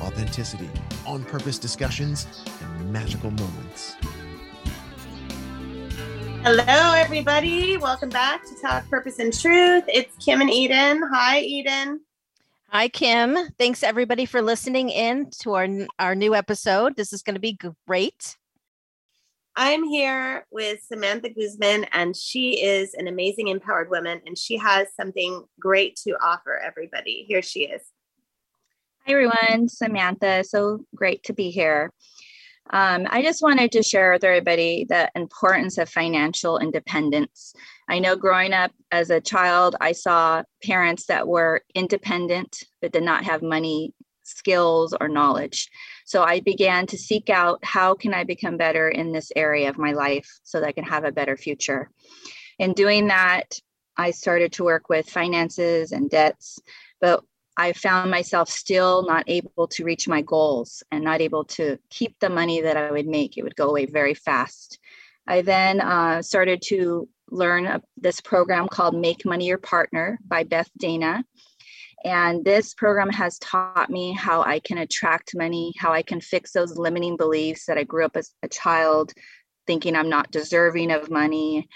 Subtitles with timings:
[0.00, 0.68] authenticity,
[1.06, 2.26] on purpose discussions,
[2.62, 3.96] and magical moments.
[6.42, 7.78] Hello, everybody.
[7.78, 9.84] Welcome back to Talk Purpose and Truth.
[9.88, 11.02] It's Kim and Eden.
[11.10, 12.00] Hi, Eden.
[12.68, 13.36] Hi, Kim.
[13.58, 16.96] Thanks everybody for listening in to our our new episode.
[16.96, 18.36] This is going to be great.
[19.56, 24.88] I'm here with Samantha Guzman, and she is an amazing empowered woman, and she has
[24.94, 27.24] something great to offer everybody.
[27.28, 27.80] Here she is.
[29.06, 29.68] Hi, everyone.
[29.68, 30.44] Samantha.
[30.44, 31.92] So great to be here.
[32.70, 37.52] Um, I just wanted to share with everybody the importance of financial independence.
[37.86, 43.02] I know growing up as a child, I saw parents that were independent but did
[43.02, 45.68] not have money, skills, or knowledge.
[46.06, 49.76] So I began to seek out how can I become better in this area of
[49.76, 51.90] my life so that I can have a better future.
[52.58, 53.60] In doing that,
[53.98, 56.58] I started to work with finances and debts,
[57.02, 57.22] but
[57.56, 62.18] I found myself still not able to reach my goals and not able to keep
[62.18, 63.36] the money that I would make.
[63.36, 64.78] It would go away very fast.
[65.26, 70.70] I then uh, started to learn this program called Make Money Your Partner by Beth
[70.78, 71.24] Dana.
[72.04, 76.52] And this program has taught me how I can attract money, how I can fix
[76.52, 79.12] those limiting beliefs that I grew up as a child
[79.66, 81.66] thinking I'm not deserving of money.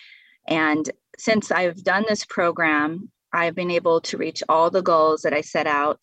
[0.46, 5.34] And since I've done this program, I've been able to reach all the goals that
[5.34, 6.02] I set out.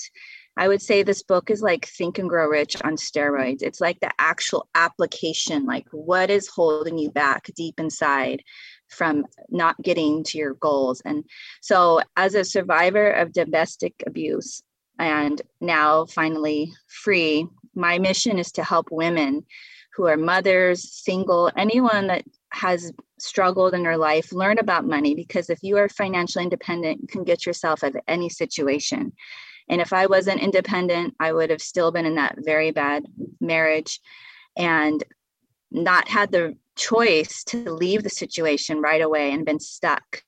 [0.57, 3.61] I would say this book is like Think and Grow Rich on steroids.
[3.61, 8.41] It's like the actual application, like what is holding you back deep inside
[8.89, 11.01] from not getting to your goals.
[11.03, 11.25] And
[11.61, 14.63] so, as a survivor of domestic abuse
[14.97, 19.45] and now finally free, my mission is to help women
[19.95, 25.49] who are mothers, single, anyone that has struggled in their life, learn about money because
[25.49, 29.13] if you are financially independent, you can get yourself out of any situation.
[29.69, 33.05] And if I wasn't independent, I would have still been in that very bad
[33.39, 33.99] marriage
[34.55, 35.03] and
[35.71, 40.23] not had the choice to leave the situation right away and been stuck.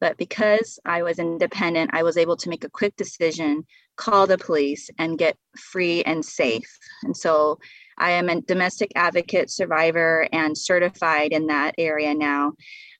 [0.00, 3.64] But because I was independent, I was able to make a quick decision,
[3.96, 6.78] call the police, and get free and safe.
[7.04, 7.60] And so
[8.02, 12.52] I am a domestic advocate survivor and certified in that area now.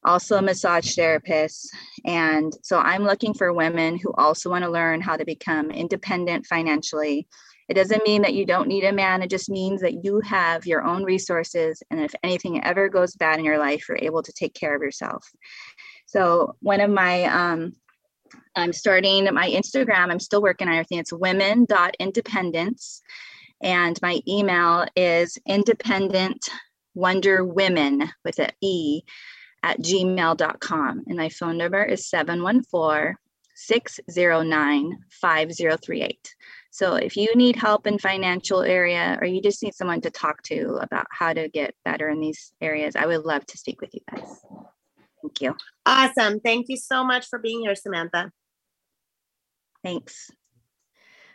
[0.04, 1.74] Also, a massage therapist.
[2.04, 6.46] And so I'm looking for women who also want to learn how to become independent
[6.46, 7.28] financially
[7.68, 9.22] it doesn't mean that you don't need a man.
[9.22, 11.82] It just means that you have your own resources.
[11.90, 14.82] And if anything ever goes bad in your life, you're able to take care of
[14.82, 15.26] yourself.
[16.04, 17.74] So, one of my, um,
[18.54, 20.98] I'm starting my Instagram, I'm still working on everything.
[20.98, 23.02] It's women.independence.
[23.62, 26.48] And my email is independent
[26.94, 29.02] wonder women with an E
[29.62, 31.04] at gmail.com.
[31.06, 33.16] And my phone number is 714
[33.54, 36.34] 609 5038.
[36.70, 40.42] So if you need help in financial area or you just need someone to talk
[40.44, 43.94] to about how to get better in these areas, I would love to speak with
[43.94, 44.40] you guys.
[45.22, 45.54] Thank you.
[45.86, 46.40] Awesome.
[46.40, 48.32] Thank you so much for being here, Samantha.
[49.84, 50.30] Thanks.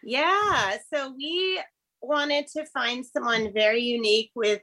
[0.03, 1.61] Yeah, so we
[2.07, 4.61] wanted to find someone very unique with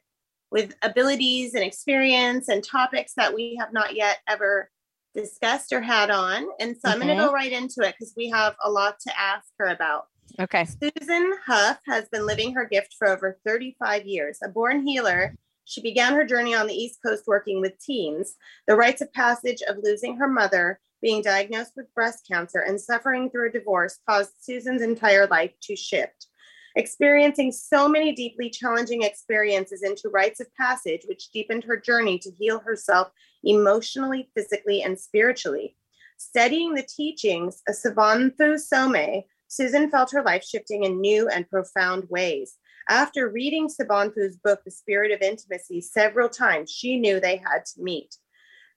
[0.50, 4.71] with abilities and experience and topics that we have not yet ever
[5.12, 6.47] discussed or had on.
[6.60, 9.21] And so I'm going to go right into it because we have a lot to
[9.21, 10.05] ask her about.
[10.38, 10.65] Okay.
[10.65, 14.38] Susan Huff has been living her gift for over 35 years.
[14.44, 15.34] A born healer,
[15.65, 18.37] she began her journey on the East Coast working with teens.
[18.66, 23.31] The rites of passage of losing her mother, being diagnosed with breast cancer, and suffering
[23.31, 26.28] through a divorce caused Susan's entire life to shift.
[26.77, 32.31] Experiencing so many deeply challenging experiences into rites of passage, which deepened her journey to
[32.32, 33.11] heal herself
[33.44, 35.76] emotionally, physically, and spiritually.
[36.17, 42.09] Studying the teachings of Sobonfu Somé, Susan felt her life shifting in new and profound
[42.11, 42.59] ways.
[42.88, 47.82] After reading Sobonfu's book, The Spirit of Intimacy, several times, she knew they had to
[47.82, 48.17] meet.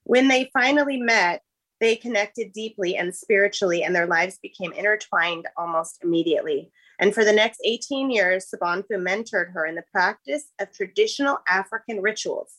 [0.04, 1.42] When they finally met,
[1.80, 6.70] they connected deeply and spiritually, and their lives became intertwined almost immediately.
[6.98, 12.02] And for the next 18 years, Sobonfu mentored her in the practice of traditional African
[12.02, 12.54] rituals.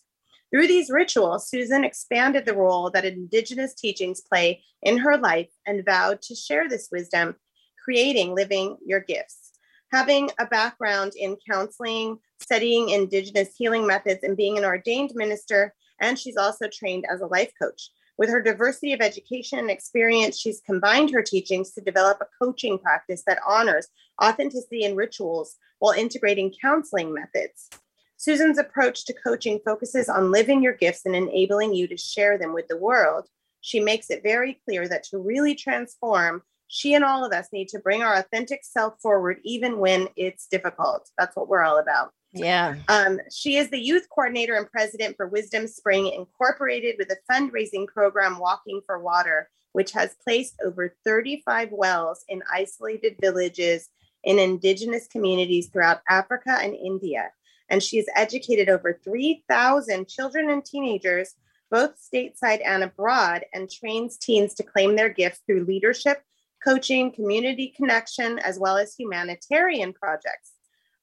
[0.52, 5.86] Through these rituals, Susan expanded the role that Indigenous teachings play in her life and
[5.86, 7.36] vowed to share this wisdom
[7.84, 9.52] creating living your gifts.
[9.92, 15.74] Having a background in counseling, studying Indigenous healing methods and being an ordained minister.
[16.00, 17.90] And she's also trained as a life coach.
[18.20, 22.78] With her diversity of education and experience, she's combined her teachings to develop a coaching
[22.78, 23.88] practice that honors
[24.22, 27.70] authenticity and rituals while integrating counseling methods.
[28.18, 32.54] Susan's approach to coaching focuses on living your gifts and enabling you to share them
[32.54, 33.26] with the world.
[33.62, 37.70] She makes it very clear that to really transform, she and all of us need
[37.70, 41.10] to bring our authentic self forward, even when it's difficult.
[41.18, 42.12] That's what we're all about.
[42.32, 42.76] Yeah.
[42.88, 47.88] Um, she is the youth coordinator and president for Wisdom Spring Incorporated with a fundraising
[47.88, 53.90] program, Walking for Water, which has placed over 35 wells in isolated villages
[54.24, 57.32] in indigenous communities throughout Africa and India.
[57.70, 61.36] And she has educated over 3,000 children and teenagers,
[61.72, 66.24] both stateside and abroad, and trains teens to claim their gifts through leadership,
[66.64, 70.54] coaching, community connection, as well as humanitarian projects.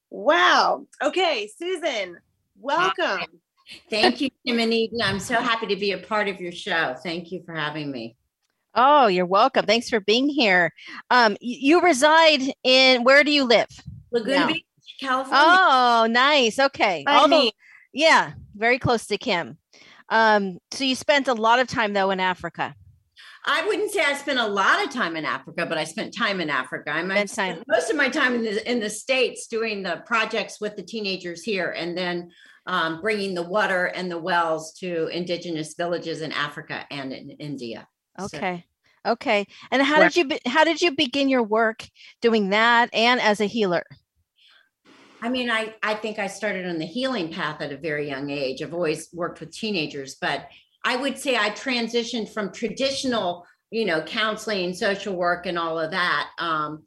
[0.09, 0.85] Wow.
[1.01, 2.17] Okay, Susan,
[2.59, 3.21] welcome.
[3.89, 4.99] Thank you, Kim and Eden.
[5.03, 6.95] I'm so happy to be a part of your show.
[7.03, 8.15] Thank you for having me.
[8.73, 9.65] Oh, you're welcome.
[9.65, 10.71] Thanks for being here.
[11.09, 13.67] Um, you reside in where do you live?
[14.11, 14.47] Laguna No.
[14.47, 14.65] Beach,
[14.99, 15.37] California.
[15.41, 16.59] Oh, nice.
[16.59, 17.03] Okay.
[17.07, 17.51] Hi, Although, me.
[17.91, 19.57] yeah, very close to Kim.
[20.09, 22.75] Um, so you spent a lot of time though in Africa.
[23.49, 26.41] I wouldn't say I spent a lot of time in Africa, but I spent time
[26.41, 26.91] in Africa.
[26.91, 27.63] I Spent time.
[27.69, 31.43] most of my time in the, in the States doing the projects with the teenagers
[31.43, 32.29] here and then
[32.65, 37.87] um, bringing the water and the wells to indigenous villages in Africa and in India.
[38.19, 38.65] So- Okay.
[39.05, 39.47] Okay.
[39.71, 41.87] And how did you be, how did you begin your work
[42.21, 43.85] doing that and as a healer?
[45.21, 48.29] I mean, I, I think I started on the healing path at a very young
[48.29, 48.61] age.
[48.61, 50.47] I've always worked with teenagers, but
[50.83, 55.91] I would say I transitioned from traditional, you know, counseling, social work, and all of
[55.91, 56.83] that um,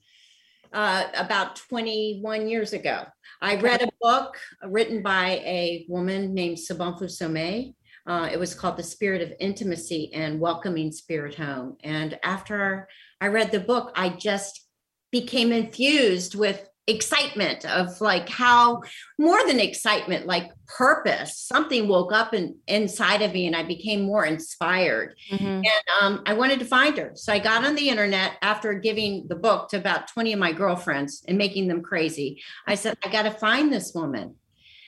[0.73, 3.05] uh, about 21 years ago.
[3.43, 7.75] I read a book written by a woman named Sobonfu Somé.
[8.07, 11.77] Uh, it was called The Spirit of Intimacy and Welcoming Spirit Home.
[11.85, 12.89] And after
[13.21, 14.67] I read the book, I just
[15.13, 18.83] became infused with excitement of like how
[19.19, 21.39] more than excitement like purpose.
[21.39, 25.15] Something woke up in, inside of me and i became more inspired.
[25.33, 25.65] Mhm.
[25.65, 27.13] and um, i wanted to find her.
[27.15, 30.53] So i got on the internet after giving the book to about 20 of my
[30.53, 32.43] girlfriends and making them crazy.
[32.67, 34.37] I said i got to find this woman.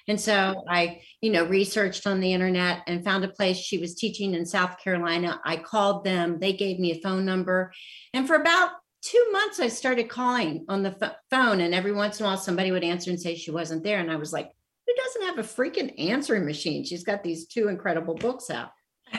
[0.09, 3.57] And so i you know researched on the internet and found a place.
[3.57, 5.41] She was teaching in south carolina.
[5.45, 6.39] I called them.
[6.41, 7.73] They gave me a phone number.
[8.13, 8.71] And for about
[9.03, 12.39] two months i started calling on the ph- phone and every once in a while
[12.39, 14.51] somebody would answer and say she wasn't there and i was like
[14.87, 18.71] who doesn't have a freaking answering machine she's got these two incredible books out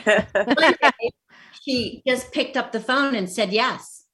[0.04, 0.26] day,
[1.62, 4.04] she just picked up the phone and said yes.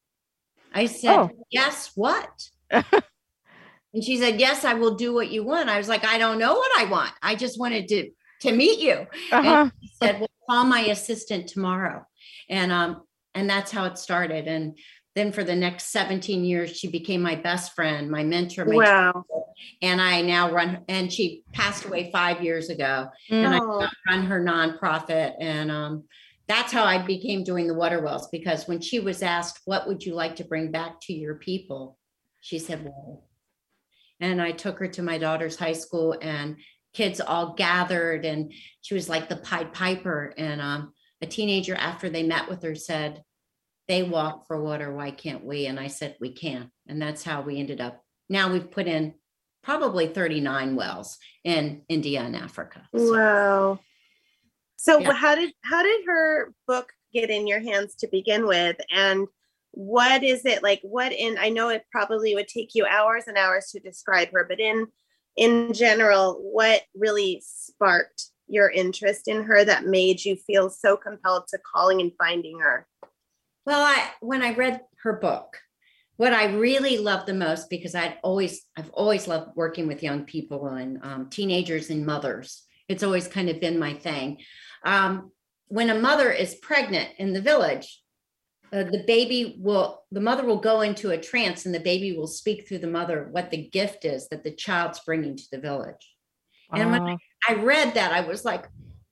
[0.72, 1.30] I said, Oh.
[1.50, 2.28] Yes, what?
[2.70, 2.84] and
[4.02, 5.68] she said, Yes, I will do what you want.
[5.68, 7.12] I was like, I don't know what I want.
[7.22, 8.10] I just wanted to
[8.42, 9.06] to meet you.
[9.32, 9.70] Uh-huh.
[9.82, 12.06] She said, Well, call my assistant tomorrow.
[12.48, 13.02] And um,
[13.34, 14.46] and that's how it started.
[14.46, 14.78] And
[15.16, 19.24] then for the next 17 years, she became my best friend, my mentor, my wow.
[19.82, 23.82] and I now run and she passed away five years ago and Oh.
[23.82, 25.34] I run her nonprofit.
[25.40, 26.04] And um,
[26.46, 30.04] that's how I became doing the water wells because when she was asked, What would
[30.04, 31.98] you like to bring back to your people?
[32.40, 33.20] She said, Water.
[34.20, 36.56] And I took her to my daughter's high school and
[36.92, 40.34] kids all gathered and she was like the Pied Piper.
[40.36, 43.22] And um, a teenager, after they met with her, said,
[43.90, 44.92] They walk for water.
[44.92, 45.66] Why can't we?
[45.66, 46.70] And I said, We can.
[46.86, 48.04] And that's how we ended up.
[48.28, 49.14] Now we've put in
[49.64, 52.86] probably 39 wells in India and Africa.
[52.96, 53.80] So- Wow.
[54.76, 55.12] So Yeah.
[55.12, 58.76] how did how did her book get in your hands to begin with?
[58.92, 59.26] And
[59.72, 63.36] what is it like what in I know it probably would take you hours and
[63.36, 64.86] hours to describe her, but in
[65.36, 71.48] in general, what really sparked your interest in her that made you feel so compelled
[71.48, 72.86] to calling and finding her?
[73.66, 75.58] Well, I when I read her book,
[76.16, 80.24] what I really loved the most because I'd always I've always loved working with young
[80.24, 82.64] people and um, teenagers and mothers.
[82.88, 84.38] It's always kind of been my thing.
[84.84, 85.30] Um,
[85.68, 88.02] when a mother is pregnant in the village,
[88.72, 92.26] uh, the baby will the mother will go into a trance and the baby will
[92.26, 96.14] speak through the mother what the gift is that the child's bringing to the village.
[96.72, 97.18] And when Wow.
[97.48, 98.68] I read that, I was like,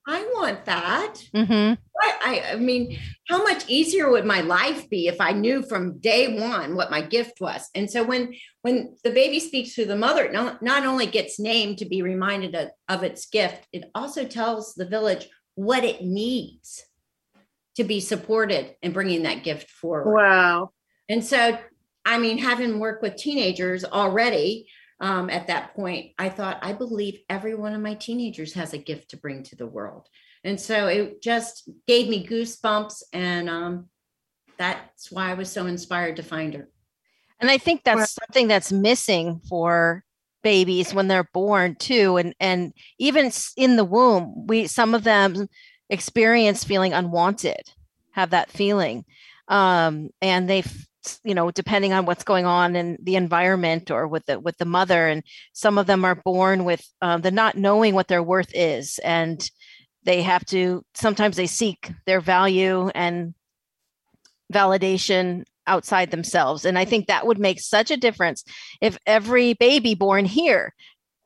[0.07, 1.15] I want that.
[1.35, 1.77] Mhm.
[2.21, 2.97] I, I, mean,
[3.27, 7.01] how much easier would my life be if I knew from day one what my
[7.01, 7.69] gift was?
[7.75, 11.39] And so when when the baby speaks to the mother, it not, not only gets
[11.39, 16.01] named to be reminded of, of its gift, it also tells the village what it
[16.01, 16.83] needs
[17.75, 20.13] to be supported in bringing that gift forward.
[20.13, 20.71] Wow.
[21.07, 21.57] And so,
[22.05, 24.67] I mean, having worked with teenagers already,
[25.01, 28.77] um, at that point, I thought, I believe every one of my teenagers has a
[28.77, 30.07] gift to bring to the world.
[30.43, 33.03] And so it just gave me goosebumps.
[33.13, 33.89] And um,
[34.57, 36.69] that's why I was so inspired to find her.
[37.39, 40.03] And I think that's something that's missing for
[40.43, 42.17] babies when they're born too.
[42.17, 45.47] And and even in the womb, we some of them
[45.89, 47.71] experience feeling unwanted,
[48.11, 49.05] have that feeling.
[49.47, 50.63] Um, and they
[51.23, 54.65] you know depending on what's going on in the environment or with the with the
[54.65, 58.51] mother and some of them are born with um, the not knowing what their worth
[58.53, 59.49] is and
[60.03, 63.33] they have to sometimes they seek their value and
[64.53, 66.65] validation outside themselves.
[66.65, 68.43] And i think that would make such a difference
[68.81, 70.73] if every baby born here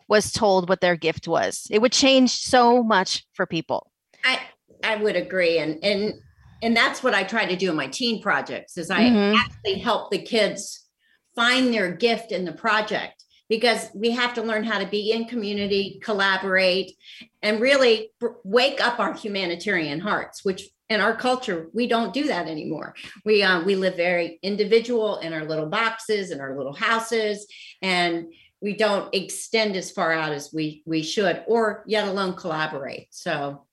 [0.08, 1.66] was told what their gift was.
[1.72, 3.92] It would change so much for people.
[4.24, 4.40] I
[4.84, 5.60] i would agree.
[5.60, 6.14] And and
[6.62, 9.36] and that's what I try to do in my teen projects is I mm-hmm.
[9.36, 10.88] actually help the kids
[11.36, 15.26] find their gift in the project because we have to learn how to be in
[15.26, 16.98] community, collaborate,
[17.42, 18.12] and really
[18.44, 22.96] wake up our humanitarian hearts, which in our culture we don't do that anymore.
[23.26, 27.48] We uh, we live very individual in our little boxes in our little houses,
[27.82, 28.28] and
[28.62, 33.08] we don't extend as far out as we we should, or yet alone collaborate.
[33.12, 33.66] So,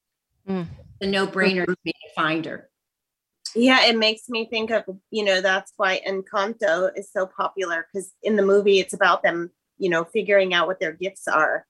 [0.48, 0.66] mm.
[1.00, 2.70] the no brainer to be a finder.
[3.54, 8.12] Yeah, it makes me think of, you know, that's why Encanto is so popular because
[8.22, 9.50] in the movie it's about them,
[9.80, 11.66] you know, figuring out what their gifts are.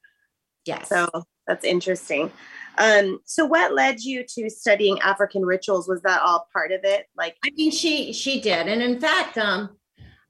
[0.66, 0.88] Yes.
[0.88, 1.08] So
[1.46, 2.30] that's interesting.
[2.78, 5.88] Um, so what led you to studying African rituals?
[5.88, 7.06] Was that all part of it?
[7.16, 8.68] Like I mean, she she did.
[8.68, 9.70] And in fact, um,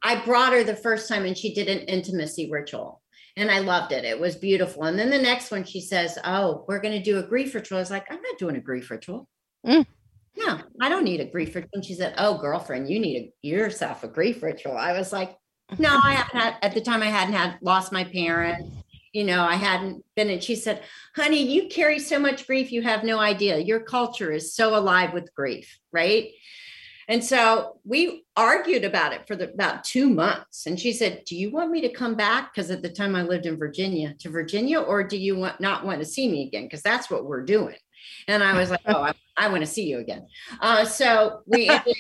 [0.03, 3.03] I brought her the first time and she did an intimacy ritual.
[3.37, 4.05] And I loved it.
[4.05, 4.85] It was beautiful.
[4.85, 7.79] And then the next one she says, Oh, we're gonna do a grief ritual.
[7.79, 9.29] I was like, I'm not doing a grief ritual.
[9.67, 9.87] Mm.
[10.37, 11.71] No, I don't need a grief ritual.
[11.75, 14.77] And she said, Oh, girlfriend, you need a, yourself a grief ritual.
[14.77, 15.37] I was like,
[15.79, 18.69] No, I haven't had, at the time, I hadn't had lost my parents.
[19.13, 20.83] You know, I hadn't been, and she said,
[21.17, 23.59] Honey, you carry so much grief, you have no idea.
[23.59, 26.31] Your culture is so alive with grief, right?
[27.09, 30.67] And so we argued about it for the, about two months.
[30.67, 32.55] And she said, Do you want me to come back?
[32.55, 35.85] Because at the time I lived in Virginia, to Virginia, or do you want not
[35.85, 36.67] want to see me again?
[36.67, 37.75] Because that's what we're doing.
[38.29, 40.27] And I was like, oh, I, I want to see you again.
[40.61, 41.97] Uh, so we ended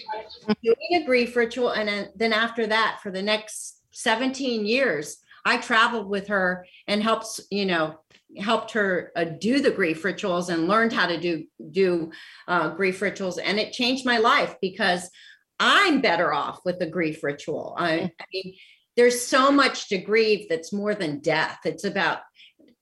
[0.49, 1.71] up doing a grief ritual.
[1.71, 7.03] And then, then after that, for the next 17 years, I traveled with her and
[7.03, 7.99] helped, you know,
[8.39, 12.13] helped her uh, do the grief rituals and learned how to do do
[12.47, 13.39] uh, grief rituals.
[13.39, 15.11] And it changed my life because
[15.59, 17.75] I'm better off with the grief ritual.
[17.79, 18.55] I, I mean,
[18.97, 21.61] there's so much to grieve that's more than death.
[21.65, 22.21] It's about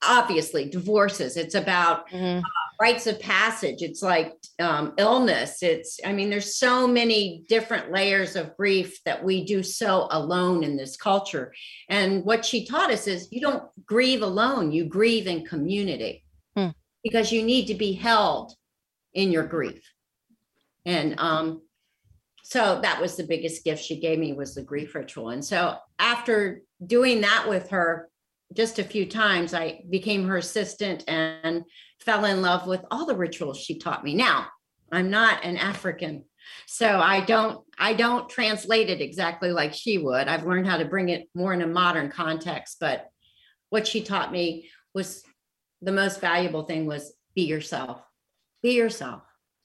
[0.03, 1.37] obviously divorces.
[1.37, 2.39] It's about mm-hmm.
[2.39, 2.43] uh,
[2.81, 3.83] rites of passage.
[3.83, 5.63] It's like um, illness.
[5.63, 10.63] It's i mean there's so many different layers of grief that we do so alone
[10.63, 11.53] in this culture.
[11.89, 14.73] And what she taught us is you don't grieve alone.
[14.73, 16.25] You grieve in community.
[16.57, 16.69] Hmm.
[17.05, 18.53] because you need to be held
[19.15, 19.83] in your grief.
[20.85, 21.63] And um,
[22.43, 25.31] so that was the biggest gift she gave me was the grief ritual.
[25.31, 28.09] And so after doing that with her
[28.55, 31.65] just a few times i became her assistant and
[32.00, 34.14] fell in love with all the rituals she taught me.
[34.14, 34.47] Now,
[34.90, 36.25] I'm not an African,
[36.67, 40.28] so I don't I don't translate it exactly like she would.
[40.28, 43.09] I've learned how to bring it more in a modern context, but
[43.71, 45.23] what she taught me was
[45.83, 48.00] the most valuable thing was be yourself.
[48.62, 49.23] Be yourself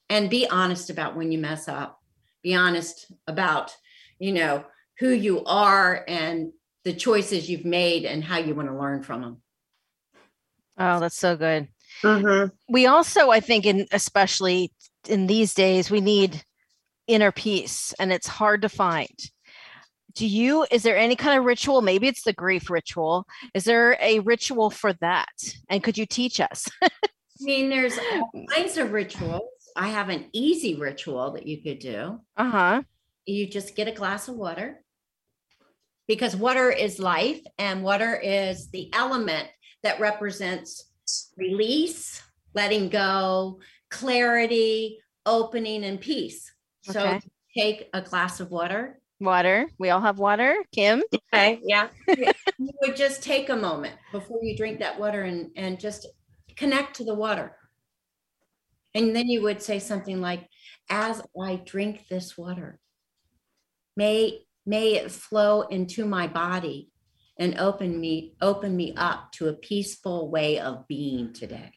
[0.09, 1.99] and be honest about when you mess up.
[2.43, 3.75] Be honest about,
[4.19, 4.65] you know,
[4.99, 6.51] who you are and
[6.83, 9.41] the choices you've made and how you want to learn from them.
[10.77, 11.67] Oh, that's so good.
[12.03, 12.53] Mm-hmm.
[12.69, 14.71] We also, I think, in especially
[15.07, 16.43] in these days, we need
[17.07, 19.17] inner peace, and it's hard to find.
[20.15, 20.65] Do you?
[20.69, 21.81] Is there any kind of ritual?
[21.81, 23.25] Maybe it's the grief ritual.
[23.53, 25.33] Is there a ritual for that?
[25.69, 26.67] And could you teach us?
[26.81, 26.89] I
[27.39, 29.41] mean, there's all kinds of rituals.
[29.75, 32.19] I have an easy ritual that you could do.
[32.37, 32.81] Uh huh.
[33.25, 34.83] You just get a glass of water
[36.07, 39.47] because water is life and water is the element
[39.81, 40.85] that represents
[41.37, 42.21] release,
[42.53, 46.51] letting go, clarity, opening, and peace.
[46.81, 47.21] So okay.
[47.55, 48.99] take a glass of water.
[49.19, 49.69] Water.
[49.79, 50.55] We all have water.
[50.73, 51.03] Kim.
[51.33, 51.59] Okay.
[51.63, 51.87] Yeah.
[52.07, 56.07] you would just take a moment before you drink that water and, and just
[56.55, 57.55] connect to the water.
[58.93, 60.47] And then you would say something like,
[60.89, 62.79] as I drink this water,
[63.95, 66.89] may may it flow into my body
[67.37, 71.71] and open me open me up to a peaceful way of being today.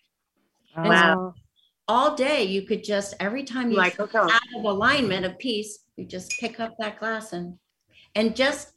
[0.76, 1.34] Wow.
[1.34, 1.34] So
[1.88, 6.04] all day you could just every time you like, out of alignment of peace, you
[6.04, 7.58] just pick up that glass and
[8.14, 8.72] and just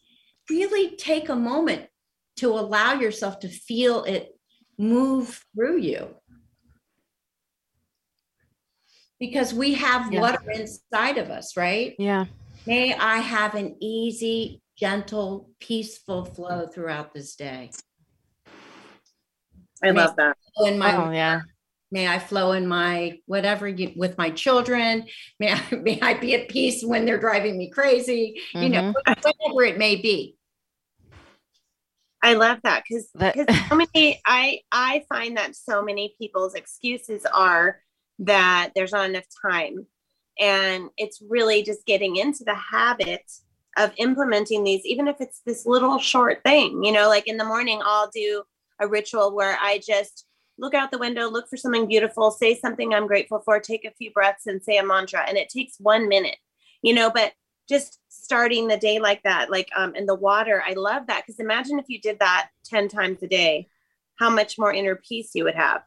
[0.50, 1.88] really take a moment
[2.38, 4.40] to allow yourself to feel it
[4.78, 6.16] move through you.
[9.20, 10.22] Because we have Yeah.
[10.22, 11.96] water inside of us, right?
[12.00, 12.26] Yeah.
[12.66, 17.72] May I have an easy, gentle, peaceful flow throughout this day.
[19.84, 20.38] I love that.
[20.58, 21.42] In my Oh, yeah.
[21.92, 25.06] May I flow in my whatever you with my children.
[25.40, 28.40] May I, may I be at peace when they're driving me crazy.
[28.54, 29.24] You know, mm-hmm.
[29.24, 30.36] whatever it may be.
[32.22, 37.26] I love that because because so many I I find that so many people's excuses
[37.34, 37.80] are
[38.20, 39.88] that there's not enough time.
[40.40, 43.24] And it's really just getting into the habit
[43.80, 47.46] of implementing these, even if it's this little short thing, you know, like in the
[47.46, 48.44] morning, I'll do
[48.80, 50.26] a ritual where I just
[50.58, 53.92] look out the window, look for something beautiful, say something I'm grateful for, take a
[53.92, 55.24] few breaths and say a mantra.
[55.28, 56.36] And it takes one minute,
[56.82, 57.32] you know, but
[57.68, 61.24] just starting the day like that, like um in the water, I love that.
[61.26, 63.70] Because imagine if you did that 10 times a day,
[64.16, 65.84] how much more inner peace you would have.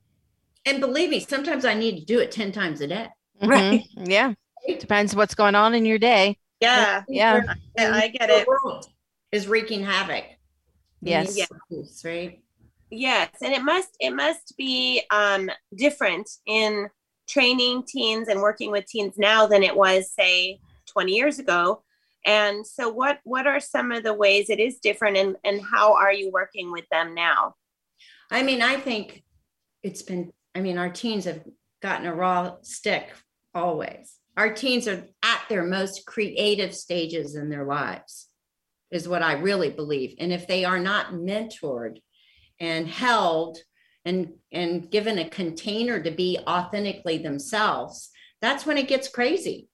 [0.65, 3.09] And believe me, sometimes I need to do it 10 times a day.
[3.43, 3.85] Mhm.
[4.09, 4.35] Yeah.
[4.79, 6.39] Depends what's going on in your day.
[6.63, 7.03] Yeah.
[7.09, 7.43] Yeah.
[7.77, 8.47] Yeah, I get The it.
[8.47, 8.87] world
[9.33, 10.25] Is wreaking havoc.
[11.01, 11.49] We Yes.
[12.05, 12.41] right?
[12.91, 16.89] Yes, and it must it must be um, different in
[17.29, 21.83] training teens and working with teens now than it was say 20 years ago.
[22.25, 25.95] And so what what are some of the ways it is different and and how
[25.95, 27.55] are you working with them now?
[28.31, 29.25] I mean, I think
[29.83, 31.43] it's been, I mean, our teens have
[31.83, 33.13] gotten a raw stick
[33.55, 34.19] always.
[34.37, 38.29] Our teens are at their most creative stages in their lives,
[38.91, 40.15] is what I really believe.
[40.19, 41.99] And if they are not mentored
[42.59, 43.59] and held
[44.05, 48.11] and and given a container to be authentically themselves,
[48.41, 49.69] that's when it gets crazy.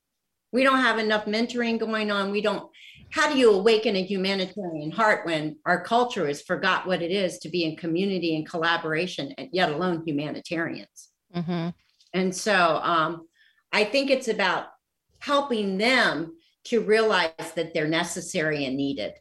[0.52, 2.30] We don't have enough mentoring going on.
[2.30, 2.68] We don't
[3.10, 7.38] how do you awaken a humanitarian heart when our culture has forgot what it is
[7.38, 11.73] to be in community and collaboration and yet alone humanitarians Mhm.
[12.12, 13.27] and so um,
[13.73, 14.67] i think it's about
[15.21, 19.13] helping them to realize that they're necessary and needed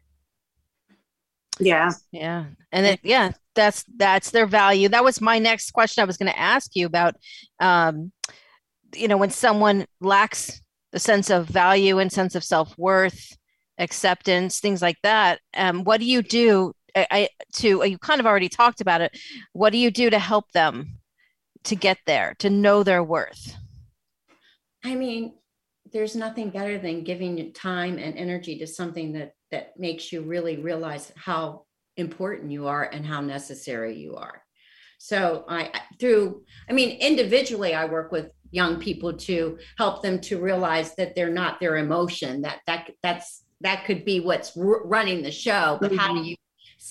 [1.59, 1.91] Yeah.
[2.11, 2.45] Yeah.
[2.71, 4.89] And then yeah, that's that's their value.
[4.89, 7.15] That was my next question I was going to ask you about
[7.59, 8.11] um
[8.95, 13.35] you know when someone lacks the sense of value and sense of self-worth,
[13.77, 15.39] acceptance, things like that.
[15.55, 19.17] Um what do you do I, I to you kind of already talked about it.
[19.53, 20.99] What do you do to help them
[21.63, 23.55] to get there, to know their worth?
[24.87, 25.33] I mean
[25.91, 30.57] there's nothing better than giving time and energy to something that that makes you really
[30.57, 34.41] realize how important you are and how necessary you are.
[34.99, 40.41] So i through i mean individually i work with young people to help them to
[40.41, 45.21] realize that they're not their emotion that that that's that could be what's r- running
[45.21, 46.29] the show but how do mm-hmm.
[46.29, 46.35] you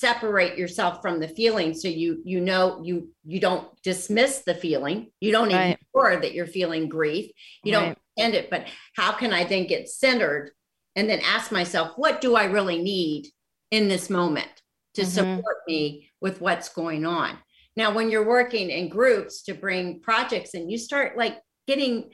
[0.01, 1.73] separate yourself from the feeling.
[1.73, 5.11] So you you know you you don't dismiss the feeling.
[5.21, 5.79] You don't Right.
[5.81, 7.31] ignore that you're feeling grief.
[7.65, 10.51] You don't end it but how can i then get centered
[10.97, 13.27] and then ask myself what do i really need
[13.71, 14.49] in this moment
[14.95, 15.07] to Mhm.
[15.07, 17.39] support me with what's going on?
[17.77, 22.11] Now when you're working in groups to bring projects and you start like getting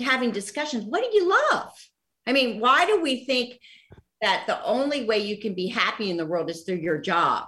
[0.00, 0.84] having discussions.
[0.84, 1.72] What do you love?
[2.26, 3.58] I mean why do we think
[4.24, 7.46] that the only way you can be happy in the world is through your job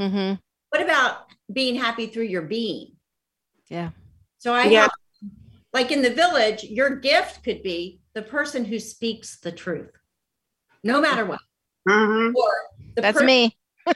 [0.00, 0.40] Mhm.
[0.70, 2.96] what about being happy through your being
[3.68, 3.90] Yeah.
[4.38, 4.80] so i Yeah.
[4.82, 4.90] have
[5.72, 9.92] like in the village your gift could be the person who speaks the truth
[10.82, 11.40] no matter what
[11.88, 12.34] Mhm.
[12.34, 12.52] or
[12.96, 13.56] the That's per- me.
[13.86, 13.94] the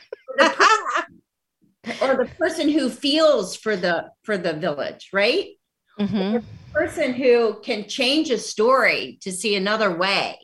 [1.83, 5.59] per- or the person who feels for the for the village right
[5.99, 6.45] Mhm.
[6.73, 10.39] person who can change a story to see another way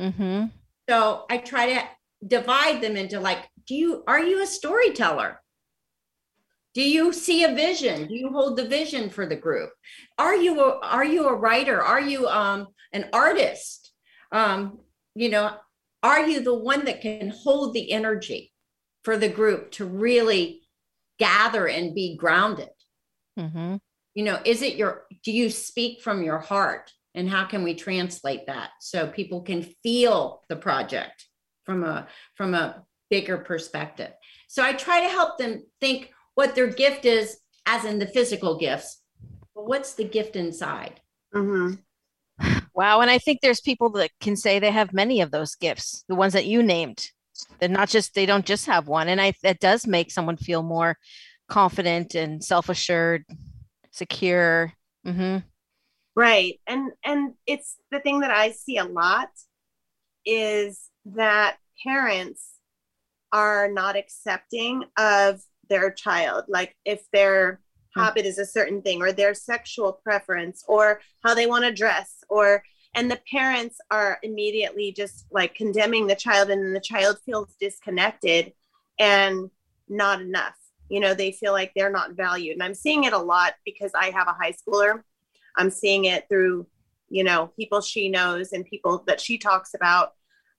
[0.00, 0.50] Mhm.
[0.90, 1.82] So i try to
[2.26, 5.40] divide them into like do you are you a storyteller?
[6.74, 8.08] Do you see a vision?
[8.08, 9.70] Do you hold the vision for the group?
[10.18, 11.80] Are you a, are you a writer?
[11.80, 13.92] Are you um an artist?
[14.32, 14.80] Um
[15.14, 15.56] you know
[16.02, 18.52] are you the one that can hold the energy
[19.04, 20.62] for the group to really
[21.18, 22.70] gather and be grounded?
[23.38, 23.80] Mhm.
[24.14, 27.74] you know is it your do you speak from your heart and how can we
[27.74, 31.26] translate that so people can feel the project
[31.64, 34.12] from a from a bigger perspective
[34.48, 38.56] so i try to help them think what their gift is as in the physical
[38.58, 39.02] gifts
[39.54, 41.00] but what's the gift inside
[41.34, 41.78] Mhm.
[42.74, 43.00] Wow.
[43.00, 46.14] And I think there's people that can say they have many of those gifts, the
[46.14, 47.10] ones that you named.
[47.58, 49.08] They're not just, they don't just have one.
[49.08, 50.96] And I, that does make someone feel more
[51.48, 53.24] confident and self assured,
[53.90, 54.72] secure.
[55.04, 55.38] hmm
[56.16, 56.60] Right.
[56.66, 59.30] And and it's the thing that I see a lot
[60.26, 62.54] is that parents
[63.32, 66.44] are not accepting of their child.
[66.48, 67.60] Like if their
[67.94, 68.02] Hmm.
[68.02, 72.24] habit is a certain thing or their sexual preference or how they want to dress
[72.28, 72.62] or
[72.94, 77.56] and the parents are immediately just like condemning the child and then the child feels
[77.60, 78.52] disconnected
[79.00, 79.50] and
[79.88, 80.54] not enough
[80.88, 83.92] you know they feel like they're not valued and i'm seeing it a lot because
[83.94, 85.02] i have a high schooler
[85.56, 86.66] i'm seeing it through
[87.08, 90.12] you know people she knows and people that she talks about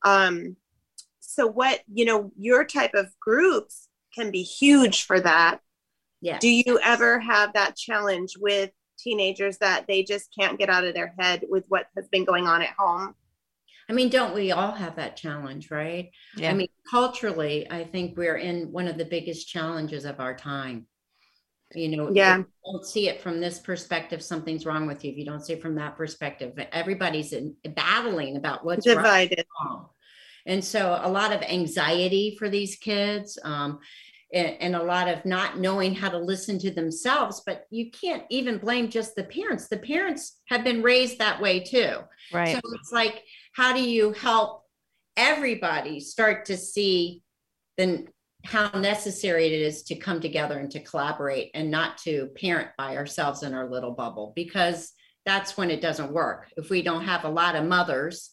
[0.04, 0.56] um
[1.20, 5.60] so what you know your type of groups can be huge for that
[6.22, 6.40] Yeah.
[6.40, 10.94] do you ever have that challenge with teenagers that they just can't get out of
[10.94, 13.16] their head with what has been going on at home
[13.90, 16.12] I mean, don't we all have that challenge, right?
[16.38, 16.52] Yeah.
[16.52, 20.88] I mean, culturally, I think we're in one of the biggest challenges of our time.
[21.74, 22.38] You know, Yeah.
[22.38, 25.12] you don't see it from this perspective, something's wrong with you.
[25.12, 29.46] If you don't see it from that perspective, everybody's in, battling about what's right divided
[29.64, 29.90] wrong.
[30.46, 33.80] And so a lot of anxiety for these kids, um,
[34.34, 37.42] and, and a lot of not knowing how to listen to themselves.
[37.46, 39.68] But you can't even blame just the parents.
[39.68, 41.98] The parents have been raised that way too.
[42.32, 42.56] Right.
[42.56, 44.64] So it's like, how do you help
[45.18, 47.22] everybody start to see
[47.78, 48.08] then
[48.44, 52.98] how necessary it is to come together and to collaborate and not to parent by
[52.98, 54.94] ourselves in our little bubble because
[55.26, 56.48] that's when it doesn't work.
[56.58, 58.32] If we don't have a lot of mothers,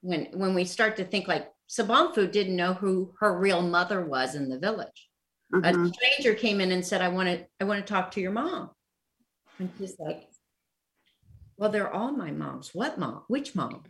[0.00, 4.34] when when we start to think like Sobonfu didn't know who her real mother was
[4.34, 5.08] in the village.
[5.52, 5.90] Mhm.
[5.90, 8.32] A stranger came in and said, I want to, I want to talk to your
[8.32, 8.70] mom.
[9.58, 10.28] And she's like,
[11.56, 12.70] well, they're all my moms.
[12.74, 13.22] What mom?
[13.28, 13.84] Which mom?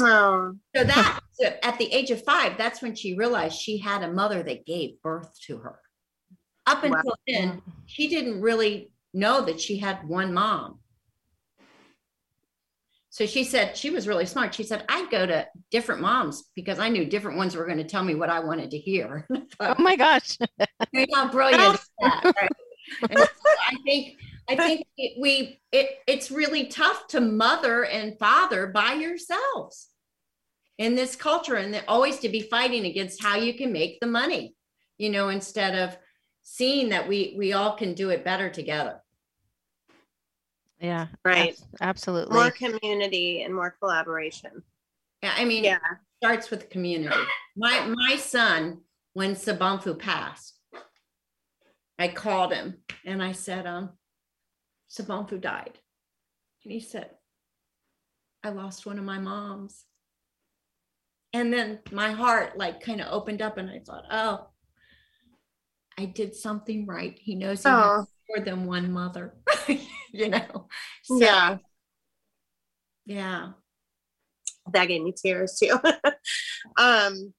[0.00, 4.02] Oh So that so at the age of five, that's when she realized she had
[4.02, 5.80] a mother that gave birth to her.
[6.66, 6.92] Up Wow.
[6.96, 10.80] until then, she didn't really know that she had one mom.
[13.10, 14.54] So she said she was really smart.
[14.54, 17.84] She said, I'd go to different moms because I knew different ones were going to
[17.84, 19.28] tell me what I wanted to hear.
[19.60, 20.36] Oh my gosh.
[21.14, 22.50] how brilliant is that, right?
[23.10, 28.66] So I think I think it, we it it's really tough to mother and father
[28.66, 29.88] by yourselves
[30.78, 34.54] in this culture, and always to be fighting against how you can make the money,
[34.98, 35.96] you know, instead of
[36.42, 39.00] seeing that we we all can do it better together.
[40.80, 41.06] Yeah.
[41.24, 42.34] right Absolutely.
[42.34, 44.62] more community and more collaboration
[45.22, 45.78] Yeah, I mean, yeah
[46.24, 47.20] starts with community.
[47.54, 48.80] My my son,
[49.12, 50.58] when Sobonfu passed,
[51.98, 53.90] I called him and I said, um,
[54.94, 55.78] Sobonfu died.
[56.64, 57.10] And he said,
[58.42, 59.84] I lost one of my moms.
[61.32, 64.48] And then my heart like kind of opened up and I thought, oh,
[65.98, 67.18] I did something right.
[67.20, 69.34] He knows he has oh more than one mother,
[70.12, 70.68] you know?
[71.04, 71.58] So, yeah
[73.06, 73.52] Yeah.
[74.72, 75.78] that gave me tears too
[76.78, 77.34] um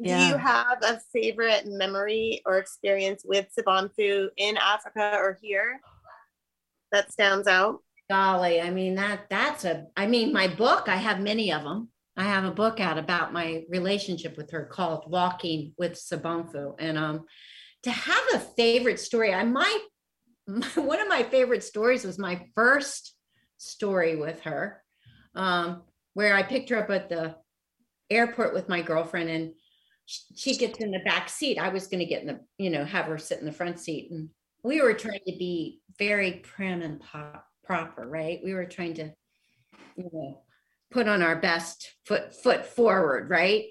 [0.00, 5.80] do you have a favorite memory or experience with Sobonfu in Africa or here
[6.92, 7.78] that stands out?
[8.10, 11.90] Golly, I mean that that's a I mean my book, I have many of them.
[12.16, 16.74] I have a book out about my relationship with her called Walking with Sobonfu.
[16.78, 17.26] And um
[17.82, 19.82] to have a favorite story, I might
[20.74, 23.14] one of my favorite stories was my first
[23.58, 24.82] story with her.
[25.34, 25.82] Um
[26.14, 27.36] where I picked her up at the
[28.10, 29.52] airport with my girlfriend and
[30.06, 31.58] she gets in the back seat.
[31.58, 33.78] I was going to get in the, you know, have her sit in the front
[33.78, 34.30] seat and
[34.62, 38.40] we were trying to be very prim and pop, proper, right?
[38.44, 39.12] We were trying to,
[39.96, 40.42] you know,
[40.90, 43.66] put on our best foot foot forward, right?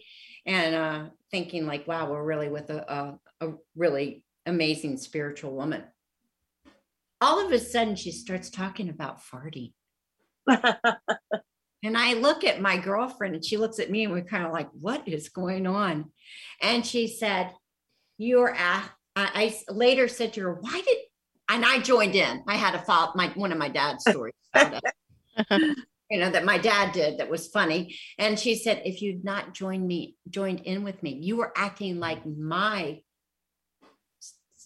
[0.45, 5.83] And uh, thinking like, wow, we're really with a, a, a really amazing spiritual woman.
[7.19, 9.73] All of a sudden, she starts talking about farting.
[11.83, 14.51] And I look at my girlfriend and she looks at me and we're kind of
[14.51, 16.11] like, what is going on?
[16.61, 17.51] And she said,
[18.17, 20.97] You're at, I, I later said to her, Why did,
[21.49, 22.43] and I joined in.
[22.47, 24.33] I had a follow, my, one of my dad's stories,
[26.09, 27.97] you know, that my dad did that was funny.
[28.17, 31.99] And she said, If you'd not joined me, joined in with me, you were acting
[31.99, 33.01] like my,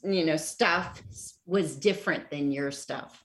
[0.03, 1.01] you know, stuff
[1.45, 3.23] was different than your stuff.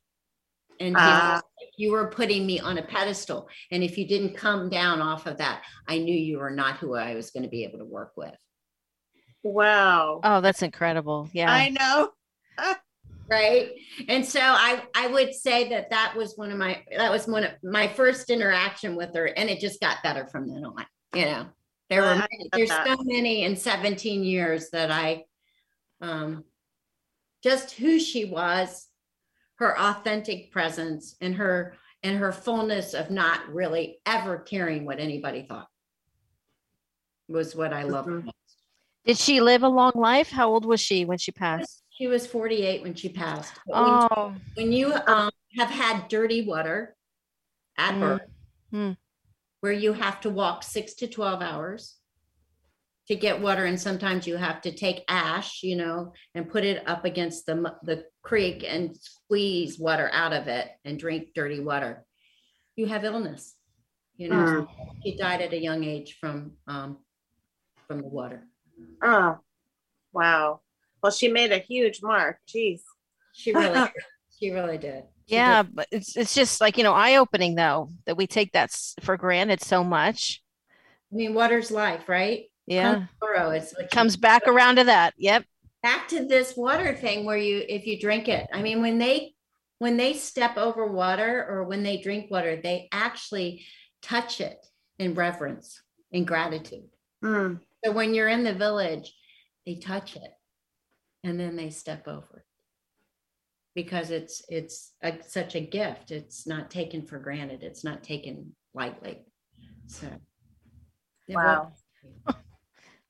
[0.78, 1.40] And he ah.
[1.58, 3.48] like, you were putting me on a pedestal.
[3.70, 6.94] And if you didn't come down off of that, I knew you were not who
[6.94, 8.34] I was going to be able to work with.
[9.42, 10.20] wow.
[10.22, 11.30] Oh, that's incredible.
[11.32, 11.50] Yeah.
[11.50, 12.10] I know.
[13.28, 13.70] Right.
[14.08, 17.44] And so I, I would say that that was one of my, that was one
[17.44, 19.26] of my first interaction with her.
[19.26, 21.46] And it just got better from then on, you know,
[21.90, 22.86] there were, many- there's that.
[22.86, 25.24] so many in 17 years that I,
[26.00, 26.44] um,
[27.42, 28.86] just who she was,
[29.56, 35.46] her authentic presence and her, and her fullness of not really ever caring what anybody
[35.48, 35.68] thought
[37.28, 38.24] was what I loved Mhm.
[38.24, 38.34] most.
[39.04, 40.30] Did she live a long life?
[40.30, 41.82] How old was she when she passed?
[41.96, 43.54] She was 48 when she passed.
[43.66, 46.94] But when, Oh, when you um, have had dirty water
[47.78, 48.00] at Mm.
[48.00, 48.30] birth,
[48.72, 48.96] Mm.
[49.60, 51.96] where you have to walk six to 12 hours
[53.08, 56.86] to get water, and sometimes you have to take ash, you know, and put it
[56.88, 57.54] up against the,
[57.84, 62.04] the creek and squeeze water out of it and drink dirty water.
[62.74, 63.54] You have illness,
[64.16, 64.68] you know.
[65.02, 66.98] She died at a young age from um,
[67.86, 68.46] from the water.
[69.02, 69.38] Oh,
[70.12, 70.60] wow.
[71.02, 72.38] Well, she made a huge mark.
[72.48, 72.80] Jeez.
[73.32, 73.90] She really,
[74.40, 75.04] she really did.
[75.28, 75.38] She did.
[75.38, 78.70] yeah, but it's it's just like, you know, eye-opening though, that we take that
[79.02, 80.42] for granted so much.
[81.12, 82.44] I mean, water's life, right?
[82.66, 82.94] Yeah.
[82.94, 85.14] Come thorough, It's what Comes back around to that.
[85.18, 85.44] Yep.
[85.82, 88.48] back to this water thing where you if you drink it.
[88.52, 89.34] I mean, when they
[89.78, 93.64] when they step over water or when they drink water, they actually
[94.02, 94.66] touch it
[94.98, 95.80] in reverence
[96.12, 96.88] and gratitude.
[97.22, 97.60] Mm.
[97.84, 99.14] So when you're in the village,
[99.64, 100.30] they touch it
[101.26, 102.44] and then they step over
[103.74, 106.12] because it's it's a, such a gift.
[106.12, 107.62] It's not taken for granted.
[107.62, 109.26] It's not taken lightly.
[109.88, 110.06] So
[111.26, 111.72] yeah, Wow.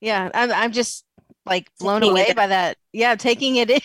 [0.01, 0.29] Yeah.
[0.33, 1.05] I'm I'm just
[1.45, 2.77] like blown Taking away by that.
[2.91, 3.81] Yeah, taking it in.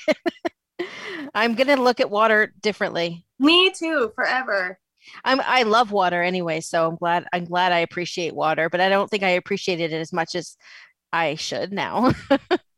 [1.34, 3.24] I'm gonna look at water differently.
[3.38, 4.78] Me too, forever.
[5.24, 8.88] I'm I love water anyway, so I'm glad I'm glad I appreciate water, but I
[8.88, 10.56] don't think I appreciated it as much as
[11.12, 12.12] I should now.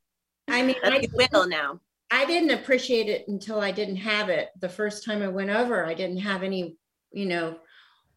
[0.55, 1.81] I mean, But I, will now.
[2.11, 4.51] I didn't appreciate it until I didn't have it.
[4.61, 6.77] The first time I went over, I didn't have any,
[7.12, 7.57] you know,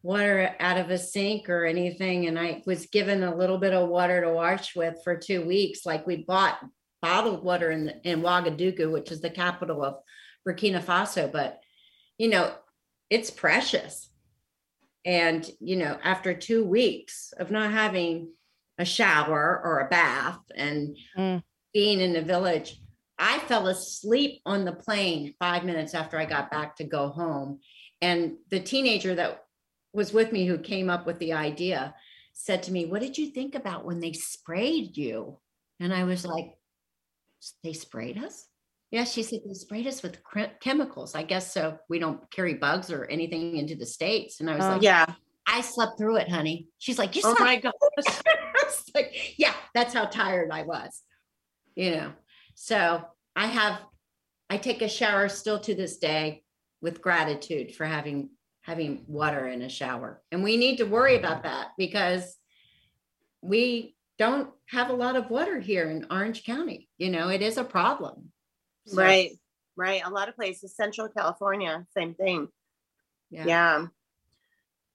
[0.04, 2.28] water out of a sink or anything.
[2.28, 5.86] And I was given a little bit of water to wash with for two weeks.
[5.86, 6.60] Like we bought
[7.02, 9.96] bottled water in, in Ouagadougou, which is the capital of
[10.48, 11.32] Burkina Faso.
[11.32, 11.60] But,
[12.18, 12.54] you know,
[13.10, 14.10] it's precious.
[15.06, 18.32] And, you know, after two weeks of not having
[18.78, 21.42] a shower or a bath and Mm.
[21.74, 22.80] Being in the village,
[23.20, 27.60] I fell asleep on the plane five minutes after I got back to go home.
[28.02, 29.46] And the teenager that
[29.94, 31.96] was with me who came up with the idea
[32.34, 35.40] said to me, What did you think about when they sprayed you?
[35.80, 36.52] And I was like,
[37.64, 38.48] They sprayed us?
[38.92, 40.20] Yeah, she said they sprayed us with
[40.62, 41.14] chemicals.
[41.16, 44.40] I guess so we don't carry bugs or anything into the States.
[44.40, 44.70] And I was Oh.
[44.70, 45.06] like, Yeah.
[45.50, 46.68] I slept through it, honey.
[46.78, 47.74] She's like, You Oh slept my gosh.
[48.28, 51.02] I was like, yeah, that's how tired I was,
[51.78, 52.12] you know.
[52.56, 53.80] So I have,
[54.50, 56.44] I take a shower still to this day
[56.82, 58.30] with gratitude for having
[58.62, 62.36] having water in a shower, and we need to worry about that because
[63.42, 66.90] we don't have a lot of water here in Orange County.
[66.98, 68.32] You know, it is a problem.
[68.88, 69.32] So, Right.
[69.76, 70.02] Right.
[70.04, 72.48] A lot of places, Central California, same thing.
[73.30, 73.46] Yeah.
[73.46, 73.86] Yeah.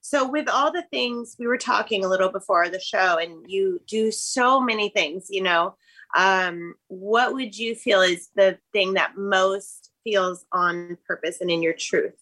[0.01, 3.81] So, with all the things we were talking a little before the show, and you
[3.87, 5.77] do so many things, you know,
[6.14, 11.62] um, what would you feel is the thing that most feels on purpose and in
[11.62, 12.14] your truth?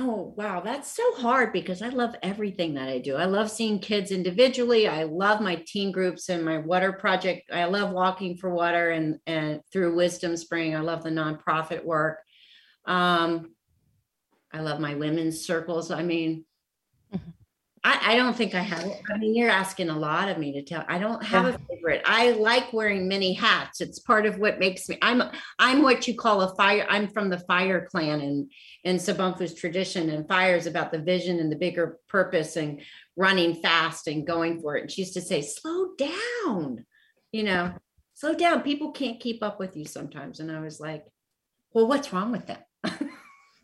[0.00, 0.60] Oh, wow.
[0.60, 3.14] That's so hard because I love everything that I do.
[3.14, 4.88] I love seeing kids individually.
[4.88, 7.50] I love my teen groups and my water project.
[7.52, 10.74] I love walking for water and, and through Wisdom Spring.
[10.74, 12.18] I love the nonprofit work.
[12.86, 13.54] Um,
[14.50, 15.90] I love my women's circles.
[15.90, 16.44] I mean.
[17.84, 19.02] I, I don't think I have it.
[19.12, 20.84] I mean, you're asking a lot of me to tell.
[20.88, 22.02] I don't have a favorite.
[22.04, 23.80] I like wearing many hats.
[23.80, 24.98] It's part of what makes me.
[25.02, 25.22] I'm
[25.58, 26.86] I'm what you call a fire.
[26.88, 28.52] I'm from the fire clan and
[28.84, 32.80] in Sobonfu's tradition, and fire is about the vision and the bigger purpose and
[33.16, 34.82] running fast and going for it.
[34.82, 36.86] And she used to say, "Slow down,"
[37.32, 37.74] you know,
[38.14, 38.62] slow down.
[38.62, 40.38] People can't keep up with you sometimes.
[40.38, 41.04] And I was like,
[41.72, 42.66] "Well, what's wrong with that?"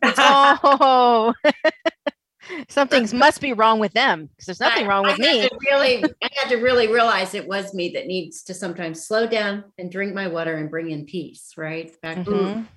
[0.03, 1.33] oh,
[2.69, 5.49] something's must be wrong with them because there's nothing I- wrong with I had me.
[5.49, 9.27] to really, I had to really realize it was me that needs to sometimes slow
[9.27, 11.53] down and drink my water and bring in peace.
[11.57, 12.67] Right back to Mhm.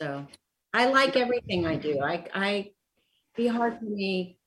[0.00, 0.26] So
[0.72, 2.00] I like everything I do.
[2.00, 2.70] I, I,
[3.36, 4.38] be hard for me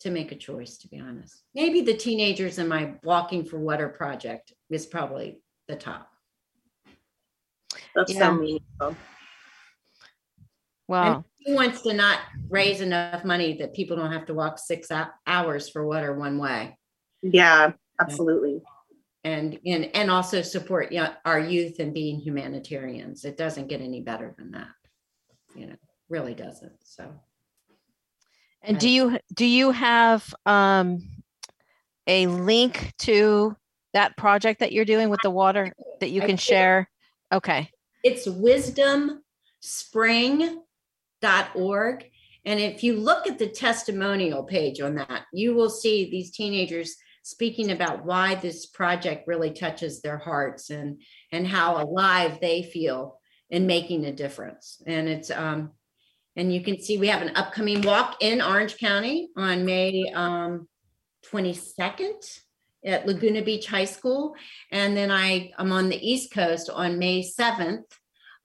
[0.00, 1.42] to make a choice, to be honest.
[1.54, 6.08] Maybe the teenagers in my Walking for Water project is probably the top.
[7.94, 8.18] That's Yeah.
[8.28, 8.96] so meaningful.
[10.88, 11.24] Wow.
[11.44, 14.88] Who wants to not raise enough money that people don't have to walk six
[15.26, 16.78] hours for water one way?
[17.22, 18.62] Yeah, absolutely.
[19.24, 20.94] And, and, and also support
[21.24, 23.24] our youth and being humanitarians.
[23.24, 24.68] It doesn't get any better than that.
[25.54, 25.76] You know,
[26.08, 26.76] really doesn't.
[26.84, 27.12] So.
[28.62, 31.08] And do you do you have um
[32.08, 33.56] a link to
[33.92, 36.90] that project that you're doing with the water that you can share?
[37.32, 37.70] Okay.
[38.02, 38.26] it's
[41.22, 42.10] wisdomspring.org.
[42.44, 46.96] And if you look at the testimonial page on that, you will see these teenagers
[47.22, 51.02] speaking about why this project really touches their hearts and
[51.32, 53.18] and how alive they feel
[53.50, 54.80] in making a difference.
[54.86, 55.72] And it's um
[56.36, 60.68] and you can see we have an upcoming walk in Orange County on May um
[61.32, 62.40] 22nd
[62.84, 64.36] at Laguna Beach High School.
[64.70, 67.82] And then I am on the East Coast on May 7th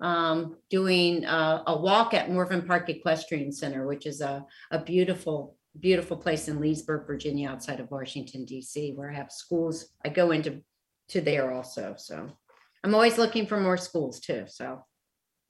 [0.01, 5.55] um, doing a, a, walk at Morven Park Equestrian Center, which is a, a beautiful,
[5.79, 9.89] beautiful place in Leesburg, Virginia, outside of Washington, D.C., where I have schools.
[10.03, 10.61] I go into
[11.09, 11.95] to there also.
[11.97, 12.27] So
[12.83, 14.45] I'm always looking for more schools too.
[14.47, 14.83] So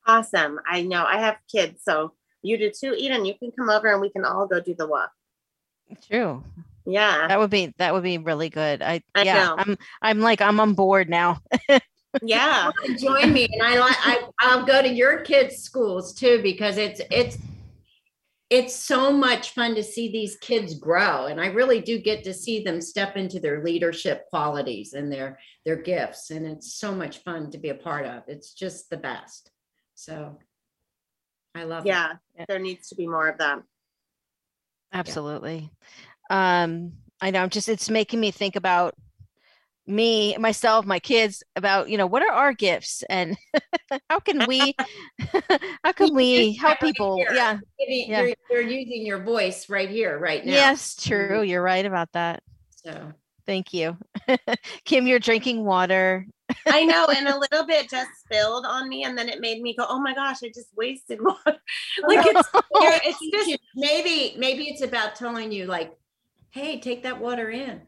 [0.06, 0.60] awesome.
[0.70, 1.84] I know I have kids.
[1.84, 3.26] So you do too, Eden.
[3.26, 5.12] You can come over and we can all go do the walk.
[6.08, 6.44] True.
[6.86, 7.28] Yeah.
[7.28, 8.82] That would be that would be really good.
[8.82, 9.56] I, I yeah, know.
[9.58, 11.42] I'm I'm like I'm on board now.
[12.22, 12.72] yeah.
[12.98, 17.02] Join me and I like I I'll go to your kids' schools too because it's
[17.10, 17.38] it's
[18.52, 22.34] it's so much fun to see these kids grow and i really do get to
[22.34, 27.20] see them step into their leadership qualities and their their gifts and it's so much
[27.20, 29.50] fun to be a part of it's just the best
[29.96, 30.38] so
[31.56, 32.46] i love yeah it.
[32.48, 33.64] there needs to be more of them
[34.94, 35.72] absolutely
[36.30, 38.94] um i know i'm just it's making me think about
[39.88, 43.36] me myself my kids about you know what are our gifts and
[44.10, 44.76] how can we
[45.84, 47.18] how can we help people?
[47.34, 48.22] yeah, yeah.
[48.22, 50.52] You're, you're, using your voice right here right now.
[50.52, 51.42] Yes true.
[51.42, 52.44] You're right about that.
[52.84, 53.14] So.
[53.48, 53.98] Thank you.
[54.86, 56.28] Kim you're drinking water.
[56.68, 59.74] I know and a little bit just spilled on me and then it made me
[59.76, 61.58] go oh my gosh i just wasted water
[62.06, 63.00] like it's, oh.
[63.06, 65.94] it's just maybe maybe it's about telling you like
[66.52, 67.82] hey, take that water in.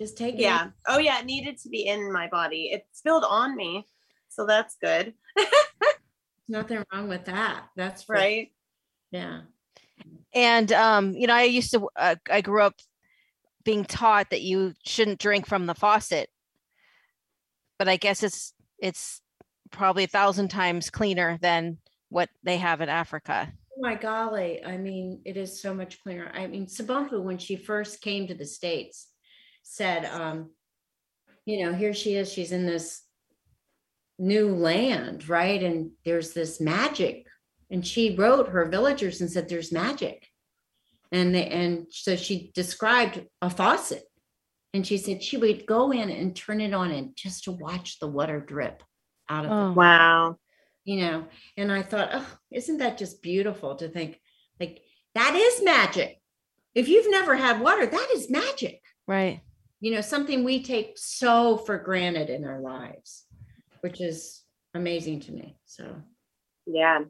[0.00, 0.40] Just take it.
[0.40, 0.68] Yeah.
[0.88, 2.70] Oh yeah, it needed to be in my body.
[2.72, 3.86] It spilled on me.
[4.28, 5.14] So that's good.
[6.48, 7.66] Nothing wrong with that.
[7.76, 8.50] That's for, right.
[9.10, 9.42] Yeah.
[10.34, 12.74] And um, you know, I used to uh, I grew up
[13.64, 16.30] being taught that you shouldn't drink from the faucet.
[17.78, 19.20] But I guess it's it's
[19.70, 24.62] probably a thousand times cleaner than what they have in Africa my golly.
[24.64, 26.30] I mean, it is so much cleaner.
[26.34, 29.08] I mean, Sobonfu, when she first came to the States,
[29.70, 30.50] said, um,
[31.44, 33.02] you know, here she is, she's in this
[34.18, 35.62] new land, right?
[35.62, 37.26] And there's this magic.
[37.70, 40.26] And she wrote her villagers and said, there's magic.
[41.12, 44.04] And they, and so she described a faucet.
[44.72, 47.98] And she said she would go in and turn it on and just to watch
[47.98, 48.82] the water drip
[49.28, 49.74] out of oh, it.
[49.74, 50.36] Wow
[50.84, 51.24] you know
[51.56, 54.18] and i thought oh isn't that just beautiful to think
[54.58, 54.82] like
[55.14, 56.18] that is magic
[56.74, 59.40] if you've never had water that is magic right
[59.80, 63.24] you know something we take so for granted in our lives
[63.80, 64.42] which is
[64.74, 65.96] amazing to me so.
[66.66, 67.00] Yeah.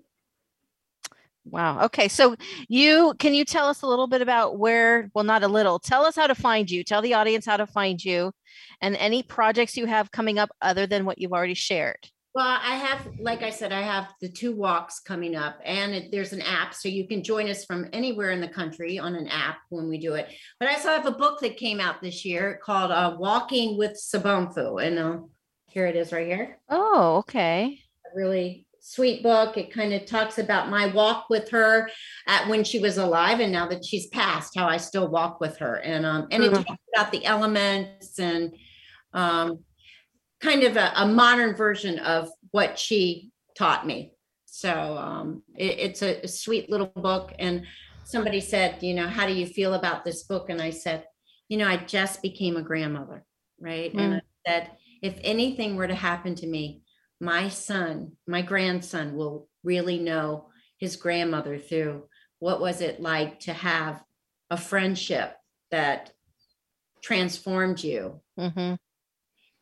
[1.44, 2.36] Wow okay so
[2.68, 6.04] you can you tell us a little bit about where well not a little tell
[6.04, 8.30] us how to find you tell the audience how to find you
[8.82, 12.76] and any projects you have coming up other than what you've already shared well, I
[12.76, 16.42] have, like I said, I have the two walks coming up, and it, there's an
[16.42, 19.88] app, so you can join us from anywhere in the country on an app when
[19.88, 20.28] we do it.
[20.60, 23.92] But I also have a book that came out this year called uh, "Walking with
[23.92, 25.18] Sobonfu," and uh,
[25.66, 26.58] here it is right here.
[26.68, 27.80] Oh, okay.
[28.06, 29.56] A really sweet book.
[29.56, 31.90] It kind of talks about my walk with her
[32.28, 35.56] at when she was alive, and now that she's passed, how I still walk with
[35.58, 36.62] her, and um, and it mm-hmm.
[36.62, 38.54] talks about the elements and
[39.12, 39.58] um
[40.40, 44.14] kind of a, a modern version of what she taught me.
[44.46, 47.32] So um, it, it's a, a sweet little book.
[47.38, 47.64] And
[48.04, 50.50] somebody said, you know, how do you feel about this book?
[50.50, 51.04] And I said,
[51.48, 53.24] you know, I just became a grandmother,
[53.60, 53.92] right?
[53.94, 54.00] Mm.
[54.00, 54.70] And I said,
[55.02, 56.82] if anything were to happen to me,
[57.20, 60.48] my son, my grandson will really know
[60.78, 62.04] his grandmother through
[62.38, 64.02] what was it like to have
[64.50, 65.36] a friendship
[65.70, 66.12] that
[67.02, 68.74] transformed you mm-hmm.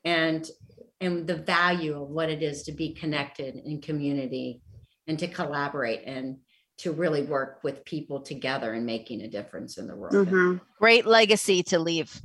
[0.05, 0.51] and
[1.01, 4.63] and the value of what it is to be connected in community
[5.07, 6.39] and to collaborate and
[6.79, 10.15] to really work with people together and making a difference in the world.
[10.15, 10.57] Mm-hmm.
[10.79, 12.21] Great legacy to leave.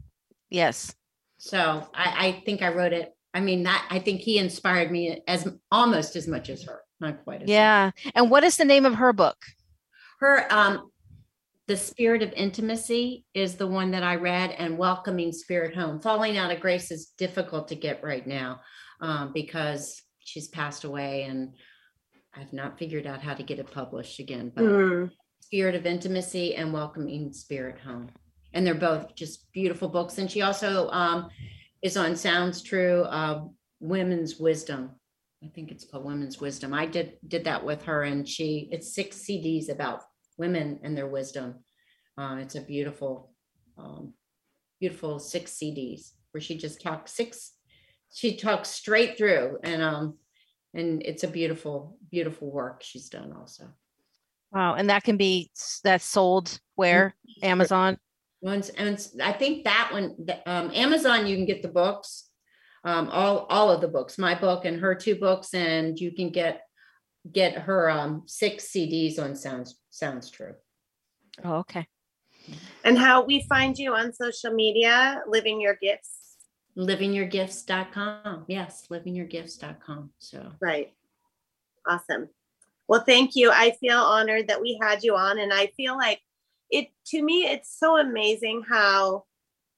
[0.50, 0.94] Yes.
[1.38, 3.14] So I, I, think I wrote it.
[3.34, 7.24] I mean, that I think he inspired me as almost as much as her, not
[7.24, 7.92] quite as Yeah.
[8.06, 8.14] Much.
[8.14, 9.38] And what is the name of her book?
[10.20, 10.92] Her um
[11.68, 16.02] the Spirit of Intimacy is the one that I read, and Welcoming Spirit Home.
[16.02, 18.60] Falling Out of Grace is difficult to get right now
[19.00, 21.54] um, because she's passed away, and
[22.36, 24.52] I've not figured out how to get it published again.
[24.54, 25.12] But mm.
[25.40, 28.10] Spirit of Intimacy and Welcoming Spirit Home.
[28.54, 30.18] And they're both just beautiful books.
[30.18, 31.30] And she also um,
[31.82, 33.46] is on Sounds True, uh,
[33.80, 34.92] Women's Wisdom.
[35.44, 36.74] I think it's called Women's Wisdom.
[36.74, 40.04] I did did that with her, and she it's six CDs about
[40.38, 41.56] women and their wisdom.
[42.18, 43.32] Um, it's a beautiful,
[43.78, 44.14] um,
[44.80, 47.54] beautiful six CDs where she just talks six,
[48.12, 50.18] she talks straight through and um
[50.76, 53.66] and it's a beautiful, beautiful work she's done also.
[54.52, 54.76] Wow.
[54.76, 55.50] And that can be
[55.84, 57.16] that's sold where?
[57.42, 57.98] Amazon.
[58.42, 60.16] Once and I think that one,
[60.46, 62.30] um, Amazon, you can get the books,
[62.84, 66.30] um, all all of the books, my book and her two books, and you can
[66.30, 66.62] get
[67.32, 70.56] get her um six CDs on Sounds Sounds True.
[71.44, 71.88] Oh, okay.
[72.84, 76.38] And how we find you on social media, living your gifts.
[76.76, 78.46] Livingyourgifts.com.
[78.48, 80.10] Yes, livingyourgifts.com.
[80.18, 80.94] So Right.
[81.88, 82.30] Awesome.
[82.88, 83.52] Well, thank you.
[83.52, 86.22] I feel honored that we had you on, and I feel like
[86.72, 89.26] it to me, it's so amazing how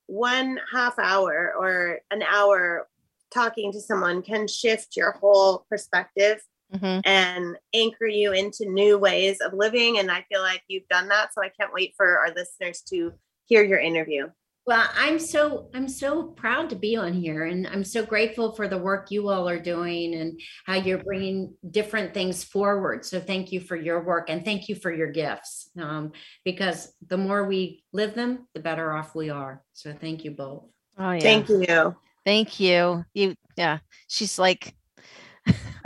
[0.07, 2.87] one half hour or an hour
[3.33, 6.41] talking to someone can shift your whole perspective
[6.71, 9.99] hmm and anchor you into new ways of living.
[9.99, 11.33] And I feel like you've done that.
[11.33, 13.13] So I can't wait for our listeners to
[13.45, 14.27] hear your interview.
[14.67, 18.67] Well, I'm so I'm so proud to be on here, and I'm so grateful for
[18.67, 23.05] the work you all are doing and how you're bringing different things forward.
[23.05, 26.13] So thank you for your work, and thank you for your gifts, um,
[26.43, 29.61] because the more we live them, the better off we are.
[29.73, 30.63] So thank you both.
[30.97, 31.21] Oh yeah.
[31.21, 31.95] Thank you.
[32.25, 33.05] Thank you.
[33.13, 33.77] You yeah.
[34.07, 34.73] She's like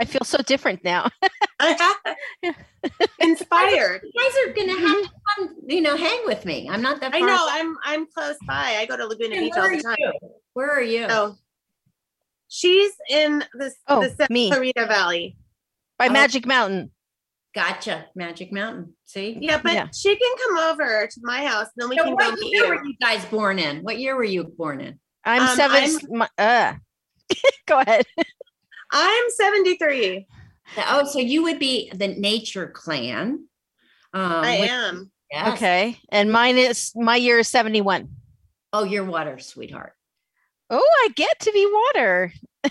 [0.00, 1.08] I feel so different now.
[3.20, 4.00] Inspired.
[4.02, 6.68] You guys are gonna have to come, you know, hang with me.
[6.70, 7.14] I'm not that.
[7.14, 7.26] I know.
[7.26, 7.52] away.
[7.52, 8.76] I'm I'm close by.
[8.78, 9.96] I go to Laguna And Beach all the time.
[9.98, 10.12] you?
[10.54, 11.06] Where are you?
[11.08, 11.36] Oh,
[12.48, 14.50] she's in the, Oh, the Santa me.
[14.50, 15.36] Clarita Valley.
[15.98, 16.12] By Oh.
[16.12, 16.90] Magic Mountain.
[17.54, 18.94] Gotcha, Magic Mountain.
[19.04, 19.36] See.
[19.40, 19.88] Yeah, but Yeah.
[19.94, 22.52] she can come over to my house, and then we So can go what meet
[22.54, 22.70] year you.
[22.70, 23.82] were you guys born in?
[23.82, 24.98] What year were you born in?
[25.24, 26.74] I'm Um, 7 I'm- my, uh
[27.66, 28.06] go ahead.
[28.92, 30.26] I'm 73.
[30.88, 33.46] Oh, so you would be the Nature Clan.
[34.12, 35.10] Um, I which- am.
[35.30, 35.52] yes.
[35.54, 35.98] Okay.
[36.10, 38.08] And mine is my year is 71.
[38.72, 39.94] Oh, you're water, sweetheart.
[40.70, 42.32] Oh, I get to be water.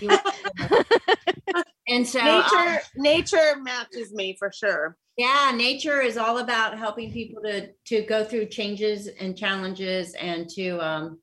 [1.88, 4.96] And so, uh, Nature nature matches me for sure.
[5.16, 10.48] yeah, nature is all about helping people to to go through changes and challenges, and
[10.50, 11.18] to um,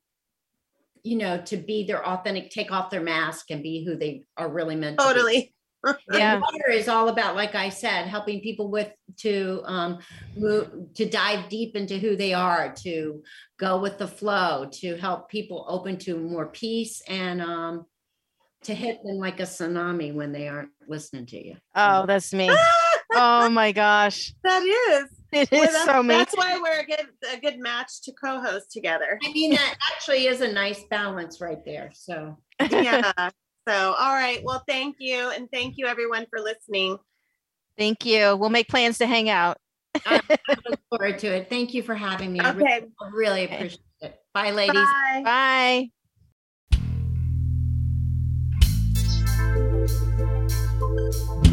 [1.07, 4.49] you know, to be their authentic, take off their mask, and be who they are
[4.49, 5.13] really meant to be.
[5.13, 5.53] Totally.
[6.11, 6.39] Yeah.
[6.39, 9.99] water is all about, like I said, helping people with to um
[10.35, 13.23] move to dive deep into who they are, to
[13.57, 17.85] go with the flow, to help people open to more peace and um
[18.63, 21.55] to hit them like a tsunami when they aren't listening to you.
[21.75, 22.49] Oh, that's me.
[23.13, 24.33] oh my gosh.
[24.43, 25.16] That is.
[25.31, 26.15] It Boy, is that's, so me.
[26.15, 29.19] that's why we're a good a good match to co-host together.
[29.25, 31.91] I mean, that actually is a nice balance right there.
[31.93, 32.37] So
[32.71, 33.11] Yeah.
[33.67, 34.41] so all right.
[34.43, 35.29] Well, thank you.
[35.31, 36.97] And thank you everyone for listening.
[37.77, 38.35] Thank you.
[38.37, 39.57] We'll make plans to hang out.
[40.05, 40.21] I
[40.67, 41.49] look forward to it.
[41.49, 42.39] Thank you for having me.
[42.39, 42.85] I really, Okay.
[43.11, 44.19] really appreciate it.
[44.33, 44.87] Bye, ladies.
[45.23, 45.91] Bye.
[51.41, 51.46] Bye.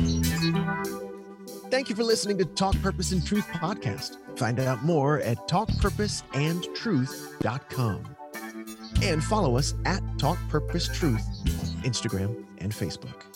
[1.75, 4.19] Thank you for listening to Talk Purpose and Truth podcast.
[4.39, 8.17] Find out more at talkpurposeandtruth.com.
[9.03, 11.27] And follow us at Talk Purpose Truth
[11.83, 13.34] Instagram and Facebook.